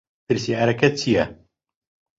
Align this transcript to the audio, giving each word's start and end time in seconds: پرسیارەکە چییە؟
پرسیارەکە 0.27 0.89
چییە؟ 0.99 1.25